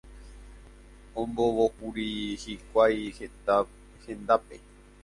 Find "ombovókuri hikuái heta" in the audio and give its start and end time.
1.23-3.55